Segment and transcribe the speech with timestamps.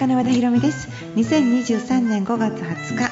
[0.00, 0.88] 家の和田博美です。
[1.16, 3.04] 2023年5月20日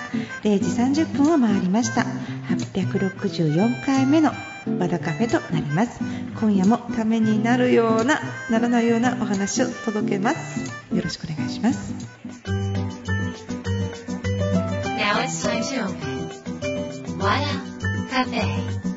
[0.43, 2.07] 0時30分を回りました。
[2.49, 4.33] 864回目の
[4.79, 6.01] 和田カフェとなります。
[6.41, 10.73] 今夜もためになるようなならないようなお話を届けます。
[10.95, 11.93] よろしくお願いします。
[14.97, 15.85] Now it's time to
[18.81, 18.88] open.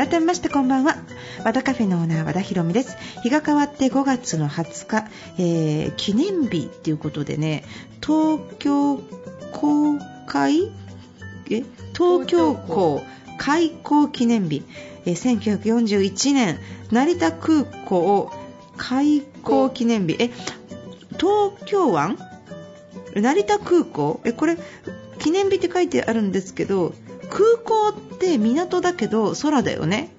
[0.00, 0.96] 改めましてこんばんは。
[1.44, 2.96] 和田カフェのオーナー和田博美です。
[3.22, 5.04] 日が変わって5月の20日、
[5.36, 7.64] えー記念日ということでね
[8.02, 8.96] 東京
[9.52, 10.70] 公開？
[11.50, 11.64] え？
[11.92, 13.02] 東京港
[13.36, 14.64] 開港記念日、
[15.04, 16.58] えー1941年
[16.90, 18.32] 成田空港
[18.78, 20.16] 開港記念日。
[20.18, 20.30] え？
[21.18, 22.16] 東京湾？
[23.14, 24.20] 成田空港？
[24.24, 24.56] えこれ
[25.18, 26.94] 記念日って書いてあるんですけど
[27.30, 30.10] 空港って港だけど空だよね。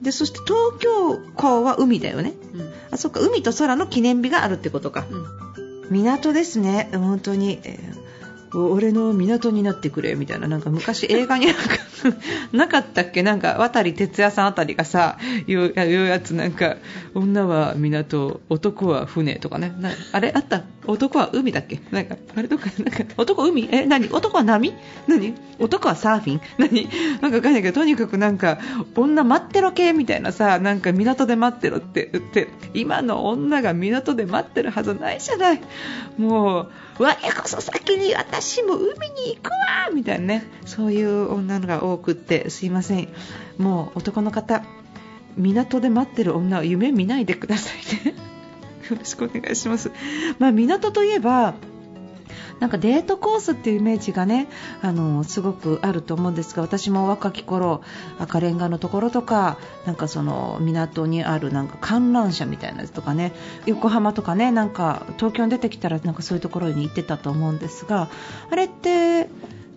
[0.00, 2.34] でそして東京港は海だよね。
[2.90, 5.06] あそっか海と空の記念日があるってことか、
[5.90, 6.90] 港ですね。
[6.92, 8.01] 本当に、えー
[8.54, 10.48] 俺の港になってくれみたいな。
[10.48, 11.60] なんか昔映画になんか
[12.52, 13.22] なかったっけ？
[13.22, 16.34] なんか渡哲也さんあたりがさ言うやつ。
[16.34, 16.76] なんか
[17.14, 19.72] 女は港男は船とかね。
[19.80, 20.62] なあれあった？
[20.86, 21.80] 男は海だっけ？
[21.90, 23.68] なんかあれとかなんか男海？
[23.70, 24.08] え何？
[24.08, 24.74] 男は波？
[25.06, 25.34] 何？
[25.58, 26.40] 男はサーフィン？
[26.58, 26.88] 何？
[27.20, 28.58] なんかわかんないけどとにかくなんか
[28.96, 35.60] 女待ってろ系みたいなさなんか港で待ってろって言って今の女が港で待ってるはずないじゃない。
[36.18, 36.70] もう
[37.02, 43.08] 我こそ先に私も海に行くわみたいなねそういう女のが多くってすいません。
[43.58, 44.64] もう男の方
[45.36, 48.14] 港で待ってる女を夢見ないでくださいね。
[48.90, 49.90] よろしくお願いします、
[50.38, 51.54] まあ、港といえば
[52.62, 54.46] なんかデートコースっていうイメージがね
[54.82, 57.82] あのすごくあると思うんですが私も若き頃
[58.20, 63.32] 赤レンガのところとかなんかその港にあるなんか観覧車みたいなやつとかね
[63.66, 68.08] 横浜とかねなんか東京に出てきたらなんかそういうところに行ってたと思うんですが
[68.48, 69.28] あれって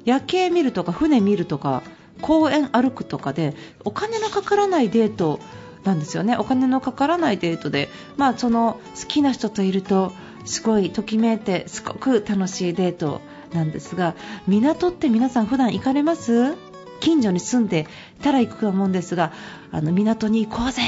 [0.06, 1.82] 夜景見るとか船見るとか
[2.22, 5.40] 公園歩くとかでお金のかからないデート
[5.86, 6.36] なんですよね。
[6.36, 10.12] お金のかからないデートで、まあ、その好きな人といると
[10.44, 13.22] すごいときめいてすごく楽しいデート
[13.54, 14.16] なんですが
[14.48, 16.56] 港って皆さん普段行かれます？
[17.00, 17.88] 近所に住んで
[18.22, 19.32] たら行くと思うんですが
[19.72, 20.82] あの港に行こうぜ。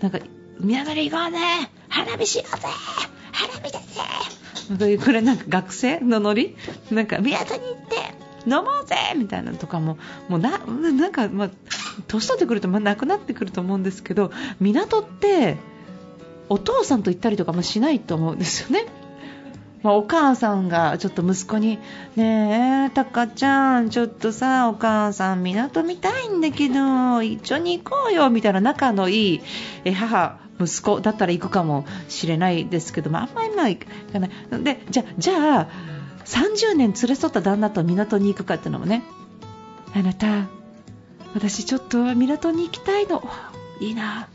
[0.00, 0.18] なんか
[0.60, 1.38] 港に行こうぜ。
[1.88, 2.68] 花火しようぜ。
[3.32, 3.80] 花火だ
[4.76, 6.56] ぜこれなんか学生のノリ？
[6.90, 7.96] なんか港に行って
[8.46, 8.96] 飲もうぜ。
[9.16, 9.98] みたいなのとかも
[10.28, 11.50] もうななんか、まあ、
[12.06, 15.58] 年取ってくると、まあ、なくなってくると思うんですけど港って
[16.48, 18.86] お父さんと行ったりとかもしないと思うんですよね。
[19.82, 21.78] まあ、お母さんがちょっと息子に
[22.16, 29.40] ねえ、タカちゃん、ちょっとさ、お母さん、港見たいんだけど、一緒に行こうよみたいな仲のいい
[29.84, 34.30] え母、息子だったら行くかもしれないですけど、まあ、あんまりまあ行かない
[34.62, 35.68] でじゃじゃあ
[36.26, 39.02] 30年連れ添った旦那と港に行くかっていうのもね、
[39.94, 40.48] あなた、
[41.34, 43.22] 私ちょっと港に行きたいの、
[43.80, 44.28] いいな。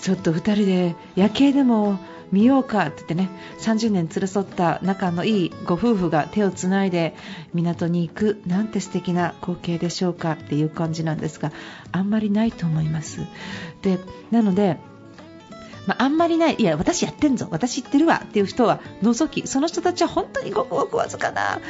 [0.00, 1.98] ちょっと2人で夜景でも
[2.30, 3.30] 見ようかって言ってね。
[3.60, 7.14] 30年連れ添った仲のいいご夫婦が手をつないで
[7.54, 11.52] 港に行くなんて素敵な光景でしょうかっていう感じなんですが
[11.92, 13.20] あんまりないと思います。
[13.82, 13.98] で
[14.30, 14.78] なので
[15.88, 21.60] まあ、あんまりない、いや、私やってんぞ、私言ってるわっていう人は除き、その人たちは本当にごくごくわずかな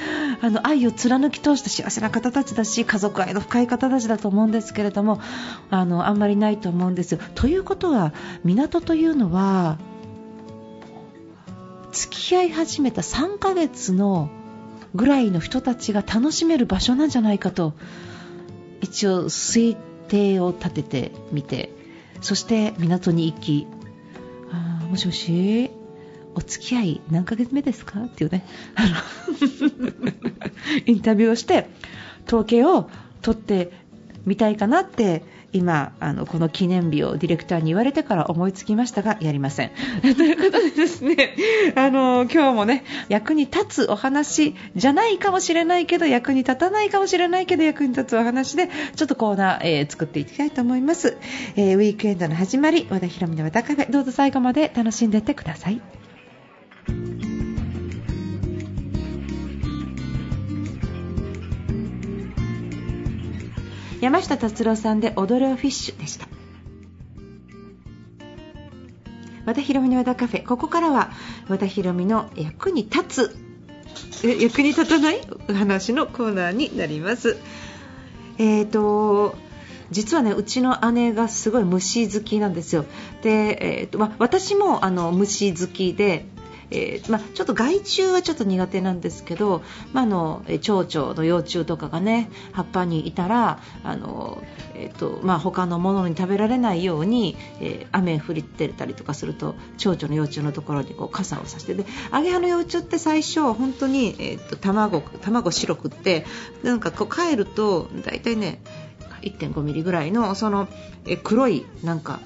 [0.41, 5.21] あの愛を貫き通した幸せな方たちだし、家族愛の深い方たちだと思うんですけれども、
[5.71, 7.21] あのあんまりないと思うんですよ。
[7.37, 8.13] ということは、
[8.43, 9.79] 港というのは、
[11.93, 14.31] 付き合い始めた3ヶ月の
[14.97, 17.75] ぐらいの人たちが楽しめる場所なんじゃないかと、
[18.81, 19.77] 一応推
[20.09, 21.71] 定を立ててみて、
[22.21, 23.69] そして港に行き、
[24.89, 25.71] もしもし？
[26.35, 28.01] お付き合い何ヶ月目ですか？
[28.05, 28.45] っていうね。
[30.87, 31.67] インタビューをして
[32.27, 32.89] 統計を
[33.23, 33.73] 取って
[34.27, 35.23] みたいかなって
[35.53, 39.71] 今あのこの記念日をディレクターに言われてから思いつきましたがやりません。
[40.03, 41.35] ということでですね
[41.75, 51.17] あの今日もね役に立つお話じゃないかもしれないけど役に立たないかもしれないけど役に立つお話でちょっとコーナー、えー作っていきたいと思います、
[51.57, 53.91] えーウィークエンドの始まり和田ヒロミの和田カフェ。
[53.91, 55.81] どうぞ最後まで楽しんでってください。
[64.01, 66.29] 山下達郎さんで踊れをフィッシュでした。
[69.45, 70.47] 和田ヒロミの和田カフェ。
[70.47, 71.11] ここからは
[71.49, 73.37] 和田ヒロミの役に立つ。
[74.25, 77.37] え役に立たないお話のコーナーになります。
[78.39, 79.37] えーと
[79.91, 82.85] 実はねうちの姉がすごい虫好きなんですよ。
[83.23, 86.27] で、えーとま私もあの虫好きで
[86.71, 89.63] えーまあ、ちょっと害虫はちょっと苦手なんですけど、
[89.93, 94.43] まあ、あの蝶々の幼虫とかがね葉っぱにいたらあの、
[94.75, 106.27] えーとまあ、他のものに食べられないように、えー、雨降ってたりとかすると蝶々の幼虫のところにこう傘をさしてでアゲハの幼虫って最初本当に、えーと、卵卵白くって
[106.63, 108.61] なんかこう帰ると大体ね
[109.23, 110.69] 1.5ミリぐらいのその
[111.07, 112.21] え黒いなんか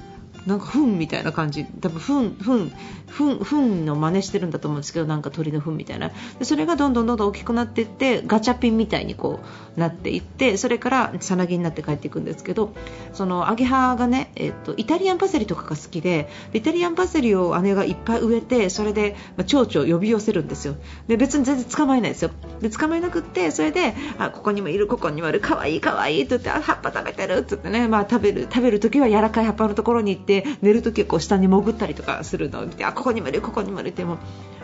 [0.47, 1.65] なんか糞みたいな感じ。
[1.65, 2.71] 多分糞糞
[3.07, 6.11] 糞糞の真似してるんだと思うんですけどなんか鳥の糞みたいな。
[6.39, 9.41] でそれがどんどんどんどん大きくなっていってガチャピンみたいにこ
[9.77, 12.73] うなっていってそれからさなぎになって帰っていくんですけど
[13.13, 20.77] そのアゲハがね、えっと、イタリアンパセリとかが好きでイタリアンパセリを姉がいっぱい植えてそれで、まあ、蝶々を呼び寄せるんですよ。
[21.09, 22.31] で別に全然捕まえないですよ。
[22.61, 30.32] で捕まえなくってそれであここにもいるここにもいるかわいいかわいいって言ってあ葉っぱ食べてるって言ってね、まあ、食べる食べる時は柔らかい葉っぱのところに行って
[30.63, 34.19] 寝ると結構下に潜ったりとかするのを見てあここにもいるここにもいるっても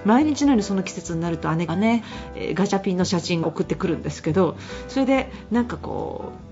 [0.04, 2.04] 毎日のようにその季節になると姉がね、
[2.34, 4.56] え、ガチャピンの写真を送ってくるんですけど
[4.88, 6.47] それでなんかこう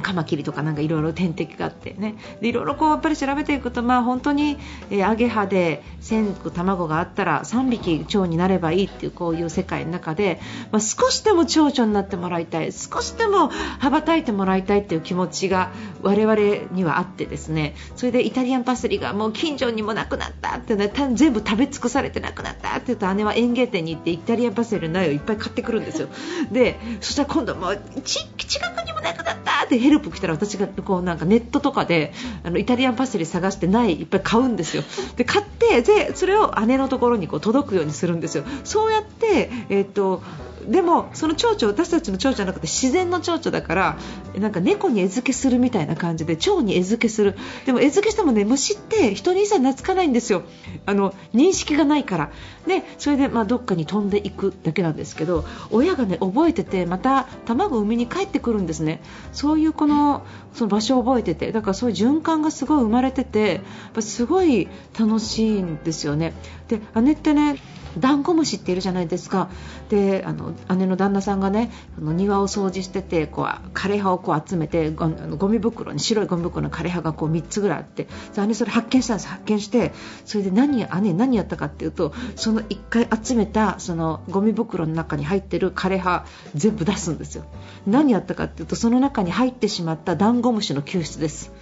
[0.00, 2.16] カマキリとかなんかいろいろ天敵があってね。
[2.40, 4.58] でいろいろこうやっぱり調べていくとまあ本当に、
[4.90, 10.40] えー、アゲハで1000個卵があったら3匹蝶になればいいっていうこういう世界の中で、
[10.70, 15.72] まあ、少しでも蝶々になってもらいたい少しでも羽ばたいてもらいたいっていう気持ちが
[16.02, 16.36] 我々
[16.72, 17.74] にはあってですね。
[17.96, 26.08] それでイタリアンパセリがもう近所にもなくなったってね全部食べ尽くされてなくなったって言うと姉は園芸店に行ってイタリアンパセリの苗をいっぱい買ってくるんですよ。
[26.50, 28.26] でそしたら今度もう近
[28.70, 29.41] くにもなくなった。
[29.72, 32.12] ってヘルプ来たら私がこうなんかネットとかで
[32.44, 34.82] あのイタリアンパセリ探してないいっぱい買うんですよ。
[35.16, 38.44] で買ってでそれを姉のところにこう届くようにするんですよ。
[38.64, 40.22] そうやって、えーと
[40.68, 43.98] でもその蝶々私たちの蝶々じゃなくて自然の蝶々だから
[44.38, 47.36] なんか猫に餌付けするみたいな感じで蝶に餌付けする。
[47.66, 50.42] でも餌付けしてもね虫って人に一切懐かないんですよ。
[50.86, 52.30] あの認識がないから。
[52.66, 59.02] でそれでまあどっかに飛んでいくだけなんですけど親がね覚えててまた卵を産みに帰ってくるんですね。
[59.32, 60.24] そういうこの
[60.54, 63.62] その場所を覚えててだからそういう循環がすごい生まれてて
[64.00, 64.68] すごい
[64.98, 66.34] 楽しいんですよね。
[66.68, 67.56] で姉ってね
[67.98, 69.50] ダンゴムシっているじゃないですか。
[69.88, 73.44] であの姉の旦那さんがねあの庭を掃除しててこう
[73.74, 78.08] 枯れ葉をこう集めてゴゴミ袋に白いゴミ袋の枯れ葉がこう3つぐらいあって
[78.46, 79.28] 姉それ発見したんです。
[79.28, 79.92] 発見して
[80.24, 86.24] それで何姉何やったかっていうとその1回集めたそのゴミ袋の中に入ってる枯れ葉
[86.54, 87.44] 全部出すんですよ。
[87.86, 91.52] 何やったかっていうとその中に入ってしまったダンゴムシの救出です。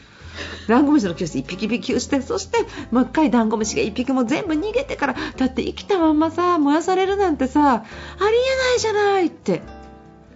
[0.69, 2.59] ダンゴムシの救出1匹引きしてそして
[2.91, 7.85] もう1回ダンゴムシが1匹も全部逃げてからだって生きたまんまさ燃やされるなんてさあり
[8.25, 9.63] えないじゃないって。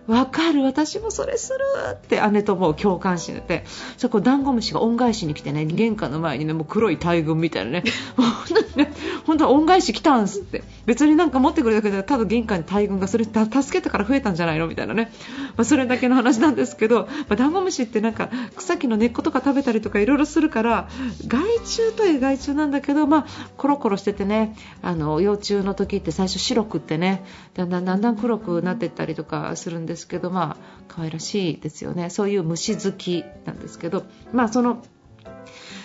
[0.07, 1.59] わかる私もそれする
[1.93, 3.65] って姉とも共感してて。
[3.97, 7.85] そこダンゴムシが恩返しに来てね玄関の前にねもう黒い大群みたいなね。
[9.27, 10.63] 本当は恩返し来たんすって。
[10.87, 15.11] 別になんか持ってくるだけでただ玄関に大群がそれ助けたから増えたんじゃないのみたいなね、
[15.57, 20.89] まあ、それだけの話なんですけど、まあ、ダンゴムシってなんか草木の根っことか食べたりとかいろいろするから
[21.27, 23.27] 害虫という害虫なんだけど、まあ、
[23.57, 27.25] コロコロしててねあの幼虫の時って最初白くってね
[27.55, 32.11] だんだんだんだん黒くなっていったりとかするんですですけどまあ可愛らしいですよね。
[32.11, 34.83] そういう虫好きなんですけどまあその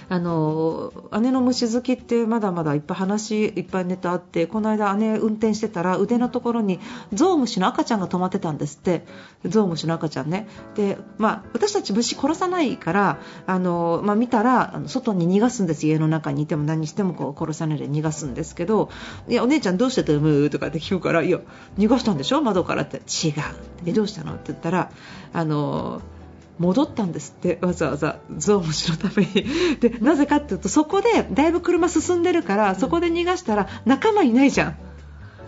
[0.10, 0.92] あの
[1.22, 6.80] 姉の虫好きってまだまだいっぱい話いっぱいネタあってこの間姉運転してたら腕のところに
[7.14, 9.06] ゾウムシの赤ちゃんが止まってたんですって。
[9.46, 10.48] ゾウムシの赤ちゃんね。
[10.76, 15.88] で、まあ、私たち虫殺さないからあの、まあ、見たら外に逃がすんです。
[15.88, 18.90] 家の中にいても何してもこう殺さないで逃がすんですけど
[19.28, 20.50] いやお姉ちゃんどうしてたの？
[20.50, 21.40] とかって聞くからいや
[21.78, 22.42] 逃がしたんでしょ？
[22.42, 22.98] 窓からって。
[22.98, 23.04] 違う。
[23.86, 24.34] えどうしたの？
[24.34, 24.92] って言ったら
[25.34, 26.02] あの
[26.60, 29.78] 戻ったんですってわざわざゾウムシのために。
[29.80, 34.78] でなぜかっていうとそこでだいぶ車進んでるからそこで逃がしたら仲間いないじゃん。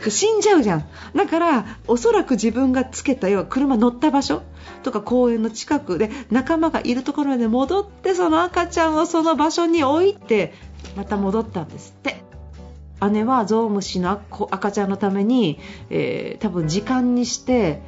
[0.10, 0.86] 死んじゃうじゃん。
[1.16, 4.42] だからおそらく自分がつけた要は車乗った場所
[4.84, 10.54] とか公園の近くで仲間がいるところまで戻ってその赤ちゃんをその場所に置いて
[10.96, 12.24] また戻ったんですって。
[13.10, 15.58] 姉はゾウムシの赤ちゃんのために、
[15.90, 17.82] えー、多分時間にして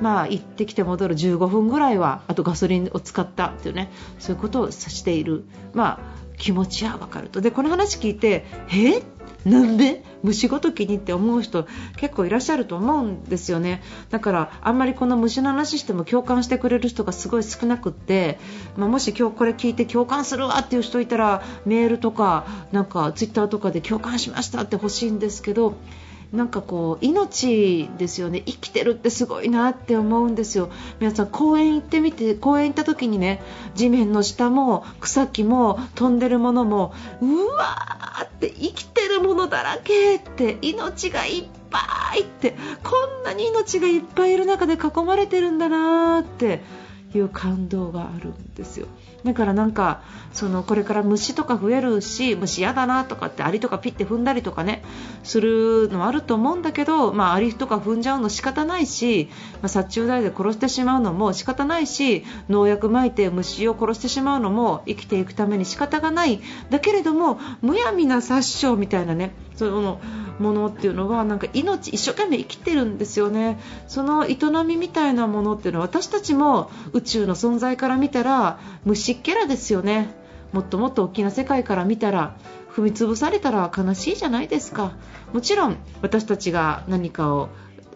[0.00, 7.40] まあ、行ってきて戻る15分ぐらいはあとガソリンを使ったというねそういうことをさしている、まあ、気持ちは分かると。
[7.40, 9.02] でこの話聞いてえ？
[9.48, 10.02] なんで？
[10.22, 11.66] 虫ごときにって思う人
[11.98, 13.82] 結構いらっしゃると思うんですよね。
[14.10, 18.38] だからあんまりこの虫の話しても共感してくれる人がすごい少なくって、
[18.76, 25.74] まあ、もし今日これ聞いて共感するわっていう人いたらメールとかなんかツイッターとかで共感しましたって欲しいんですけど
[26.34, 28.42] なんかこう命ですよね。
[28.42, 30.68] 生きてるってすごいなって思うんですよ。
[30.98, 33.40] 皆さん公園行ってみて公園行った時にね
[33.74, 41.78] 地面の下も草木も飛んでるものもうわーって生きてるものだらけって命がいっぱ
[42.16, 42.90] いってこ
[43.22, 46.62] んなに命がいっぱいいる中で囲まれてるんだなーって
[47.14, 48.88] いう感動があるんですよ。
[49.24, 50.02] だからなんか
[50.34, 54.82] そのこれから虫とか増えるし虫嫌だなとかってアリとかピッて踏んだりとかね
[55.22, 66.40] するのもあると思うんだけど、まあ、アリとか踏んじゃうの仕方ないし、まあ、殺虫剤で殺してしまうのも仕方ないし農薬撒いて虫を殺してしまうのも生きていくために仕方がない。
[66.70, 70.00] だけれどもむやみな殺傷みたいなねその
[70.38, 73.58] ものっていうのはなんか命一生懸命生きてるんですよね。
[73.86, 74.36] その営
[74.66, 80.14] みみたいなものっていうのは私たちも宇宙の存在から見たら虫っけらですよね。
[80.52, 82.36] もっともっと大きな世界から見たら
[82.74, 84.92] 踏み潰されたら悲しいじゃないですか。
[85.32, 87.48] もちろん私たちが何かを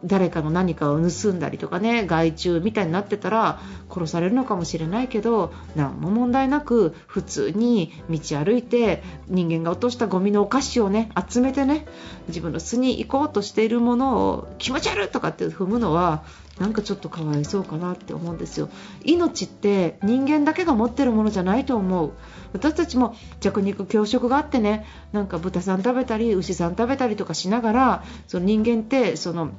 [0.04, 11.86] 誰かの何かを盗んだりとかね害虫みたいになってたら殺されるのかもしれないけど何も問題なく普通に道歩いて人間が落としたゴミのお菓子をね集めてね
[12.28, 16.22] 自分の巣に行こうとしているものを気持ち悪いとかって踏むのは
[16.58, 18.68] なんかちょっとかわいそうかなって思うんですよ。
[19.04, 22.12] 命って人間だけが持ってるものじゃないと思う。
[22.52, 29.50] 私たちも弱肉強食があってねなんか豚さん食べたり牛さん食べたりとかしながらその人間ってその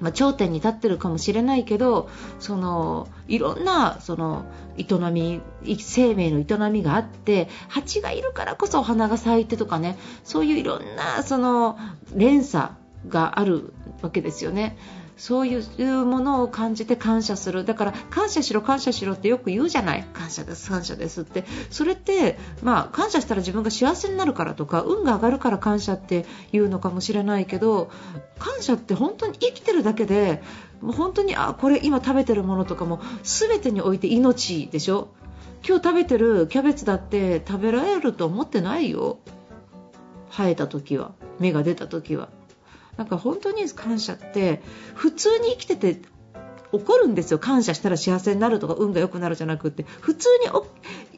[0.00, 4.44] まあ、頂点に立ってるかもしれないけどそのいろんなその
[4.76, 5.40] 営み
[5.78, 11.78] 生命の営みがあって蜂がいるからこそお花が咲いてとかねそういういろんなその
[12.14, 12.70] 連鎖
[13.08, 13.72] がある
[14.02, 14.76] わけですよね。
[15.16, 17.64] そういうものを感じて感謝する。
[17.64, 20.04] だから感謝しろ感謝しろってよく言うじゃない。
[20.12, 21.44] 感謝です感謝ですって。
[21.70, 27.90] それって、まあ、感謝したら自分が幸せになるからとか運が上がるから感謝って言うのかもしれないけど
[28.38, 30.42] 感謝って本当に生きてるだけで
[30.82, 35.08] 本当にあこれ今食べてるものとかも全てにおいて命でしょ。
[35.66, 39.18] 今日食べてるキャベツだって食べられると思ってないよ。
[40.30, 42.28] 生えた時は芽が出た時は。
[42.96, 44.62] なんか本当に感謝って
[44.94, 45.94] 普通に生きてて
[46.72, 47.38] 起こるんですよ。
[47.38, 50.50] 感謝したら幸せになるとか運が良くなるじゃなくて普通に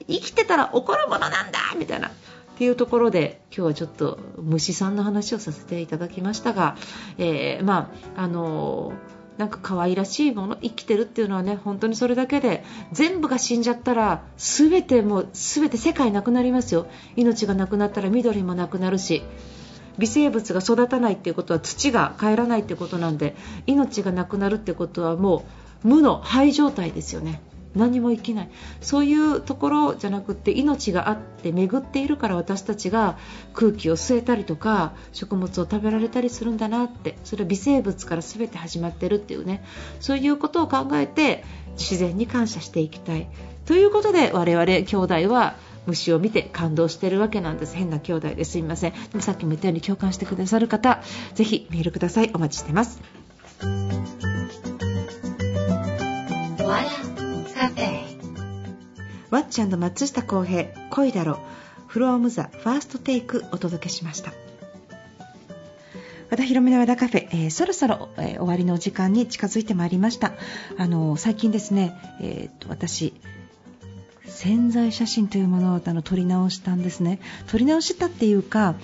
[0.06, 2.08] 生きてたら起こるものなんだみたいな。
[2.08, 2.10] っ
[2.58, 6.76] ていうところで今日はちょっと虫さんの話をさせていただきましたが、
[7.16, 16.88] えー、まああのーなんか可愛らしいもの生きてるっていうのはね本当にそれだけで全部が死んじゃったら全てもう全て世界なくなりますよ。
[17.14, 19.22] 命がなくなったら緑もなくなるし
[19.98, 23.36] 微生物が育たないっていうことは土が帰らないってことなんで
[23.66, 25.44] 命がなくなるってことはも
[25.84, 27.40] う無の肺状態ですよね。
[27.74, 28.50] 何も生きない。
[28.80, 33.18] そういうところじゃなくて命があって巡っているから私たちが
[33.52, 39.62] 空気を吸えたりとか食物を食べられたりするんだなってそれは微生物から全て始まってるっていうね。
[40.00, 43.28] そういうことを考えて自然に感謝していきたい。
[43.66, 45.56] ということで我々兄弟は
[45.88, 47.74] 虫を見て感動してるわけなんです。
[47.74, 48.58] 変な兄弟です。
[48.58, 48.92] いません。
[48.92, 51.02] でもさっきも言ったように共感してくださる方
[51.34, 52.30] ぜひメールください。
[52.34, 53.00] お待ちしてます。
[59.30, 61.38] ワッチ松下洸平恋だろ。
[61.86, 64.32] フロームザファーストテイクお届けしました。
[66.30, 70.32] 和田博美の和田カフェ、えー、そろそろ、えー、終わりの時間に近づいてまいりました。
[70.76, 73.14] あの最近ですね、えー、と私
[74.40, 77.18] 潜在写真というものをあの撮り直したんですね。
[77.48, 78.76] 撮り直したっていうか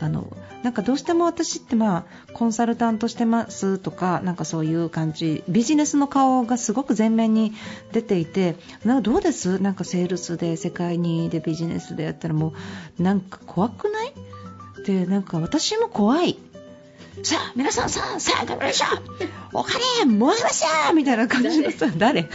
[0.00, 5.44] あのなんかどうしても私ってまあコンサルタントしてますとかなんかそういう感じ。
[5.48, 7.52] ビジネスの顔がすごく前面に
[7.92, 9.58] 出ていてなんかどうです？
[9.58, 12.54] なんかセールスで世界にでビジネスでやったらも
[12.98, 14.14] うなんか怖くない？
[14.86, 16.38] でなんか私も怖い。
[17.22, 19.58] さあ、皆さんさあ、さあ、頑張りましょう。
[19.60, 22.26] お金もらいましたみたいな感じのさ、誰？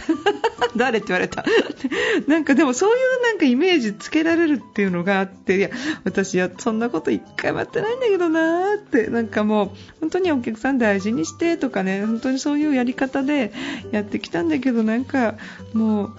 [0.76, 1.44] 誰 って言われた。
[2.28, 5.70] なんかでもそういうなんかイメージつけられるっていうのがあって、いや、
[6.04, 9.70] 私はそんなこと一回もやってないんだけどなーって、なんかもう、
[10.00, 13.52] 本当にお客さん大事にしてとかね、本当にそういうやり方で
[13.90, 15.34] やってきたんだけど、なんか
[15.72, 16.10] もう、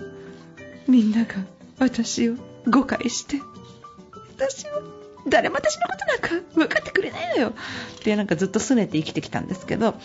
[0.88, 1.36] みんなが
[1.80, 2.36] 私を
[2.68, 3.42] 誤解して、
[4.38, 7.54] 私を誰も私のことなんか分かってくれないのよ。
[8.00, 9.96] ってなんかずっと拗ねて生きてきたんですけど、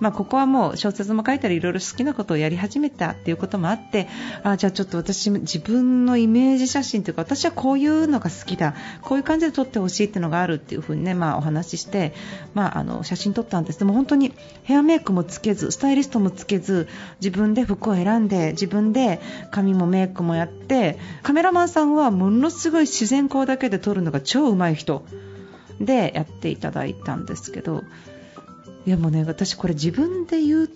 [0.00, 4.08] まあ、ここはもう小説も書いたりいろいろ好きなことをやり始めたっていうこともあって
[4.42, 8.74] あじゃあちょっと私自分のイメージ写真というか私はこういうのが好きだ。
[9.02, 12.14] こういう感じで撮ってほしいっていうのがあるっていう風にね、まあ、お話しして、
[12.54, 13.78] まあ、あの写真撮ったんです。
[13.78, 14.32] でも本当に
[14.64, 16.88] ヘアメイクもつけずスタイリストもつけず
[17.20, 25.04] 自分で服を選んで自分で髪もメイクもやってカメラマンさんはものすごい自然光だけで撮るのが超うまい人
[25.80, 27.82] でやっていただいたんですけど
[28.86, 30.70] いやもうね私これ自分で言う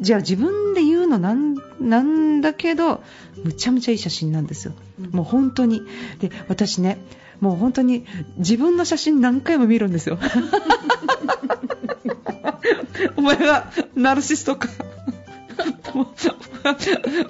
[0.00, 3.02] じゃあ自分で言うのなんなんだけど
[3.44, 4.72] むちゃむちゃいい写真なんですよ、
[5.12, 5.82] もう本当に。
[6.20, 6.98] で私ね
[7.40, 8.06] もう本当に
[8.36, 10.18] 自分の写真何回も見るんですよ。
[13.16, 14.68] お前はナルシストか。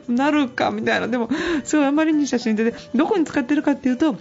[0.08, 1.08] なるかみたいな。
[1.08, 1.30] でも
[1.64, 4.16] すごいあまりに写真で、どこに使ってるかっていうと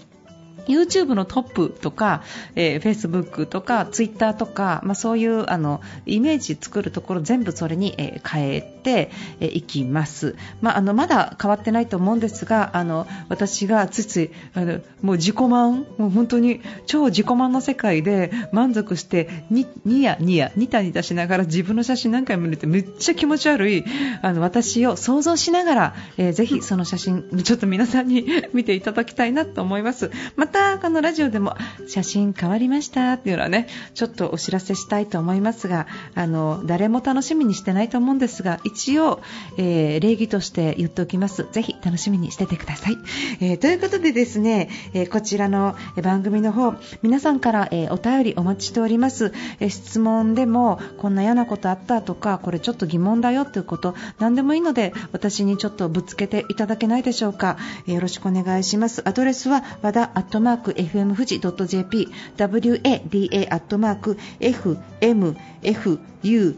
[0.69, 2.23] YouTube のトップとか、
[2.55, 19.67] えー、Facebook とか Twitter とか、まあ、そういうあのイメージ作るところ全部それに、えー、変えてい、きます、まあ、あのまだ変わってないと思うんですがあの私がついついあのもう自己満もう本当に超自己満の世界で満足してニ
[20.01, 23.83] ヤニヤニタニタしながら自分の写真何回も見るとめっちゃ気持ち悪い
[24.21, 30.11] あの私を想像しながら、えー、ぜひその写真ちょっと皆さんに 見ていただきたいなと思います。
[30.35, 31.55] またたこのラジオでも
[31.87, 39.21] 写真変わりましたっていうのはねちょっとお知らせしたいと思いますがあの誰も楽しみにしてないと思うんですが一応、
[39.57, 41.47] えー、礼儀として言っておきます。
[41.51, 42.97] ぜひ楽しみにしててください、
[43.39, 59.07] えー、ということでですね、え、こちらの番組の方皆さんから、えお便りお待ちしております、え質問でもこんな嫌なことあったとかこれちょっと疑問だよということ何でもいいので私にちょっとぶつけていただけないでしょうか、えよろしくお願いします。
[59.07, 66.55] アドレスは和田アットママーク FM 富士 .jp wada アットマーク fmfuji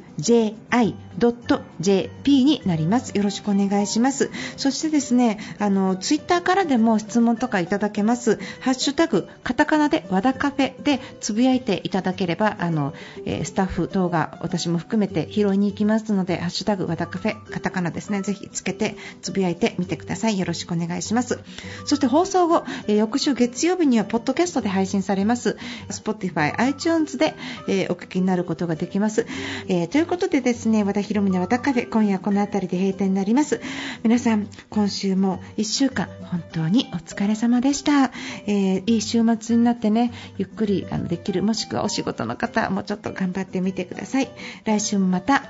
[1.19, 3.15] .jp になります。
[3.15, 4.29] よろしくお願いします。
[4.57, 8.39] そしてですね、あの、ツイッターからでも質問とかいただけます。
[8.59, 12.93] ハッシュタグ、カタカナで和田カフェでつぶやいていただければ、あの、
[13.25, 20.39] えー、スタッフ動画、私も含めて拾いに行きますので、ハッシュタグ和田カフェ、カタカナですね、ぜひつけてつぶやいてみてください。
[20.39, 21.39] よろしくお願いします。
[21.85, 25.57] そして放送後、えー、翌週月曜日にはポッドキャストで配信されます。
[25.89, 27.35] Spotify、iTunes で、
[27.67, 29.25] えー、お聞きになることができます。
[29.67, 33.59] えー、ということでですね、和田博美の和田カフェ、今夜この辺りで閉店になります。
[34.03, 38.11] 皆さん、今週も1週間、本当にお疲れ様でした。
[38.45, 44.29] えー、いい週末になってね、ゆっくりあのできる、もしくはお仕事の方、もうちょっと頑張ってみてください。
[44.65, 45.43] 来週もまた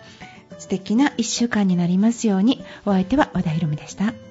[0.57, 4.30] 素敵な1週間になりますように、お相手は和田博美でした。